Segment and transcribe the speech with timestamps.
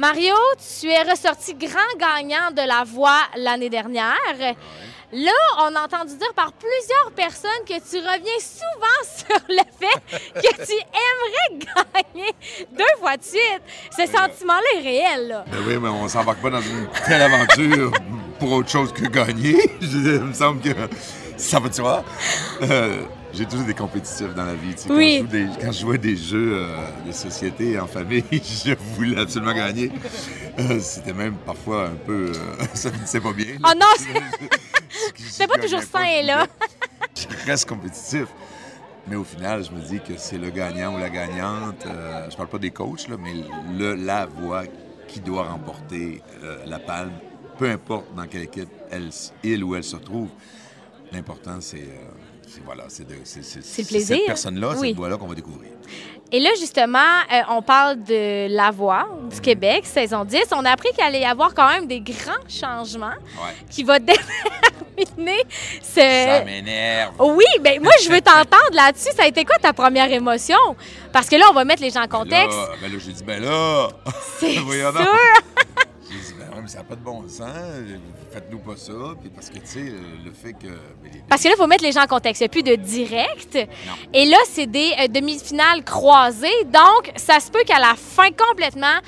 [0.00, 0.34] Mario,
[0.80, 4.16] tu es ressorti grand gagnant de la voix l'année dernière.
[5.12, 10.40] Là, on a entendu dire par plusieurs personnes que tu reviens souvent sur le fait
[10.40, 12.30] que tu aimerais gagner
[12.72, 13.60] deux fois de suite.
[13.90, 15.28] Ce sentiment-là est réel.
[15.28, 15.44] Là.
[15.52, 17.92] Ben oui, mais on s'embarque pas dans une telle aventure
[18.38, 19.76] pour autre chose que gagner.
[19.82, 20.70] Il me semble que
[21.40, 22.04] ça va, tu vois?
[22.62, 23.02] Euh,
[23.32, 24.74] j'ai toujours des compétitifs dans la vie.
[24.74, 24.88] tu sais.
[24.88, 26.76] Quand, je des, quand je jouais des jeux euh,
[27.06, 29.90] de société en famille, je voulais absolument gagner.
[30.58, 32.32] Euh, C'était même parfois un peu...
[32.74, 33.56] ça finissait pas bien.
[33.64, 33.86] Oh non,
[35.16, 36.46] c'est pas toujours sain, là.
[37.16, 38.26] Je reste compétitif.
[39.08, 41.86] Mais au final, je me dis que c'est le gagnant ou la gagnante.
[42.30, 43.32] je parle pas des coachs, là, mais
[43.76, 44.64] le, la voix
[45.08, 46.22] qui doit remporter
[46.66, 47.12] la palme,
[47.58, 49.08] peu importe dans quelle équipe elle,
[49.42, 50.28] il ou elle se retrouve.
[51.12, 52.08] L'important, c'est euh,
[52.46, 54.88] c'est- voilà, c'est cette personne-là, Oui.
[54.88, 55.70] cette voix-là qu'on va découvrir.
[56.32, 56.98] Et là, justement,
[57.32, 60.44] euh, on parle de La Voix du Québec, saison 10.
[60.52, 63.54] On a appris qu'il allait y avoir quand même des grands changements Ouais.
[63.68, 65.42] qui vont déterminer
[65.82, 66.44] Ça ce...
[66.44, 67.14] m'énerve.
[67.18, 69.10] Oui, ben moi, je veux t'entendre là-dessus.
[69.16, 70.56] Ça a été quoi ta première émotion?
[71.12, 72.56] Parce que là, on va mettre les gens en contexte.
[72.56, 73.88] Là, ben là, j'ai dit, ben là,
[74.38, 74.64] C'est sûr!
[76.70, 77.48] Ça n'a pas de bon sens.
[78.30, 78.92] Faites-nous pas ça.
[79.20, 79.92] Puis parce que, tu sais,
[80.24, 80.68] le fait que.
[80.68, 82.40] ben, les- Parce que là, il faut mettre les gens en contexte.
[82.40, 83.54] Il n'y a plus de direct.
[83.54, 83.92] Non.
[84.14, 86.64] Et là, c'est des euh, demi-finales croisées.
[86.66, 88.98] Donc, ça se peut qu'à la fin, complètement,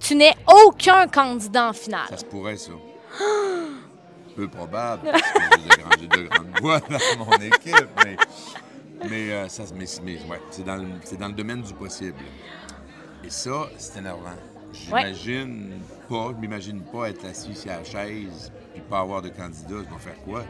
[0.00, 0.34] tu n'aies
[0.66, 2.06] aucun candidat en finale.
[2.08, 2.72] Ça se pourrait, ça.
[4.36, 5.40] Peu probable, parce que
[6.00, 8.16] j'ai de, grandes voix dans mon équipe, mais,
[9.08, 12.18] mais, euh, ça, se- ouais, c'est dans, le- c'est dans le domaine du possible.
[13.24, 14.36] Et ça, c'est énervant.
[14.84, 19.68] J'imagine pas, je m'imagine pas être assis sur la chaise puis pas avoir de candidat.
[19.70, 20.44] Je vais faire quoi?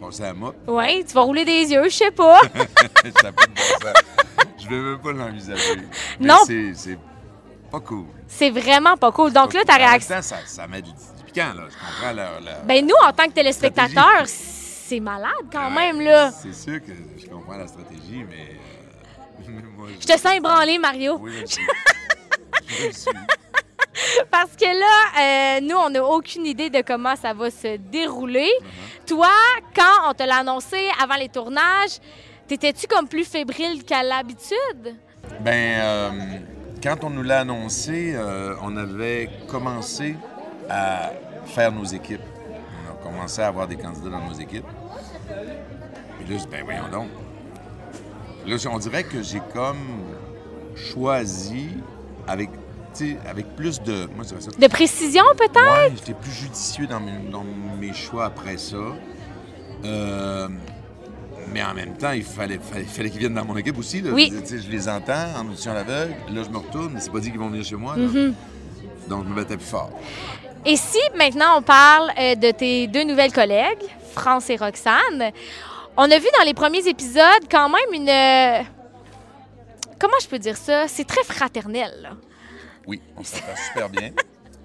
[0.00, 0.54] Passer à mop?
[0.66, 2.40] Oui, tu vas rouler des yeux, je sais pas.
[3.20, 3.92] Ça sens.
[4.62, 5.80] Je vais même pas l'envisager.
[6.20, 6.38] Non.
[6.46, 6.98] c'est-
[7.70, 8.06] pas cool.
[8.28, 9.32] c'est vraiment pas cool.
[9.32, 10.22] Donc là, ta réaction.
[10.22, 11.64] ça, ça met du, du piquant, là.
[11.68, 12.40] Je comprends leur...
[12.40, 16.30] leur- Ben nous, en tant que téléspectateurs, c'est malade quand Ouais, même, là.
[16.30, 18.56] C'est sûr que je comprends la stratégie, mais.
[19.48, 21.18] euh, moi, Je te sens ébranlé, Mario.
[21.20, 21.56] Oui, je
[24.30, 28.50] Parce que là, euh, nous, on n'a aucune idée de comment ça va se dérouler.
[29.06, 29.28] Toi,
[29.74, 32.00] quand on te l'a annoncé avant les tournages,
[32.48, 34.96] t'étais-tu comme plus fébrile qu'à l'habitude?
[35.40, 36.10] Ben, euh,
[36.82, 40.16] quand on nous l'a annoncé, euh, on avait commencé
[40.68, 41.12] à
[41.46, 42.20] faire nos équipes.
[42.50, 44.66] On a commencé à avoir des candidats dans nos équipes.
[45.30, 47.08] Et là, ben voyons donc.
[48.46, 50.04] Là, on dirait que j'ai comme
[50.74, 51.68] choisi
[52.26, 52.50] avec,
[53.28, 54.08] avec plus de.
[54.14, 54.34] Moi, ça.
[54.58, 55.60] De précision, peut-être?
[55.60, 57.44] Ouais, j'étais plus judicieux dans mes, dans
[57.80, 58.76] mes choix après ça.
[59.84, 60.48] Euh,
[61.52, 64.00] mais en même temps, il fallait, fallait, fallait qu'ils viennent dans mon équipe aussi.
[64.00, 64.10] là.
[64.12, 64.32] Oui.
[64.48, 66.14] Je, les entends en audition à l'aveugle.
[66.32, 67.96] Là, je me retourne, mais c'est pas dit qu'ils vont venir chez moi.
[67.96, 68.32] Mm-hmm.
[69.08, 69.90] Donc, je me battais plus fort.
[70.66, 73.82] Et si maintenant on parle euh, de tes deux nouvelles collègues,
[74.14, 75.30] France et Roxane,
[75.96, 78.64] on a vu dans les premiers épisodes quand même une...
[80.04, 80.86] Comment je peux dire ça?
[80.86, 81.98] C'est très fraternel.
[82.02, 82.10] là.
[82.86, 84.10] Oui, on s'entend super bien,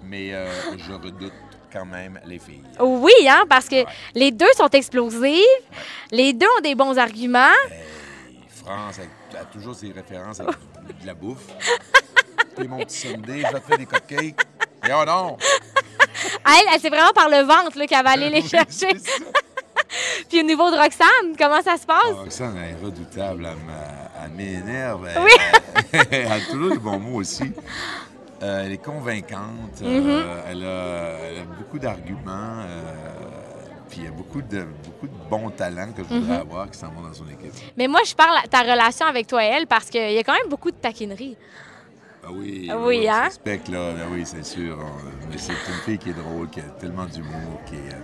[0.04, 0.46] mais euh,
[0.76, 1.32] je redoute
[1.72, 2.62] quand même les filles.
[2.78, 3.86] Oui, hein, parce que Ouais.
[4.14, 5.40] les deux sont explosives,
[6.10, 7.56] les deux ont des bons arguments.
[8.62, 10.56] France elle a toujours ses références avec
[11.00, 11.46] de la bouffe.
[12.54, 14.46] T'es mon petit Sunday, je vais te faire des cupcakes.
[14.86, 15.38] Et oh non!
[16.44, 18.68] Elle, elle, c'est vraiment par le ventre là, qu'elle va aller les Oui, chercher.
[18.98, 19.24] c'est ça.
[20.30, 21.98] Puis au niveau de Roxane, comment ça se passe?
[22.08, 23.48] Ah, Roxane, elle est redoutable,
[24.24, 25.06] elle m'énerve.
[25.14, 25.30] Elle, Oui.
[26.12, 27.52] elle a toujours des bons mots aussi.
[28.42, 30.24] Euh, elle est convaincante, euh, Mm-hmm.
[30.48, 32.92] elle, a, beaucoup d'arguments, euh,
[33.90, 36.40] puis il y a beaucoup de, beaucoup de bons talents que je voudrais Mm-hmm.
[36.40, 37.52] avoir qui s'en vont dans son équipe.
[37.76, 40.22] Mais moi, je parle de ta relation avec toi et elle parce qu'il y a
[40.22, 41.36] quand même beaucoup de taquinerie.
[42.24, 43.20] Ah oui, Ah oui, hein?
[43.24, 43.92] se respecte, là.
[44.00, 44.78] Ah oui, c'est sûr.
[45.30, 47.96] Mais c'est une fille qui est drôle, qui a tellement d'humour, qui est,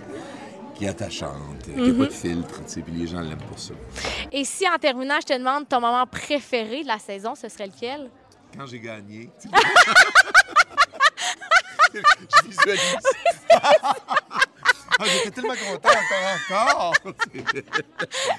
[0.77, 1.97] qui est attachante, qui n'a Mm-hmm.
[1.97, 3.73] pas de filtre, tu sais, puis les gens l'aiment pour ça.
[4.31, 7.67] Et si en terminant, je te demande ton moment préféré de la saison, ce serait
[7.67, 8.09] lequel?
[8.57, 9.29] Quand j'ai gagné.
[11.93, 11.99] je
[12.47, 12.95] visualise.
[14.99, 16.93] Ah, J'étais tellement content encore, encore.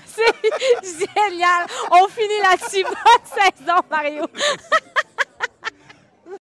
[0.04, 0.34] C'est
[0.82, 1.66] génial!
[1.92, 2.82] On finit là-dessus.
[2.82, 4.24] Bonne saison, Mario!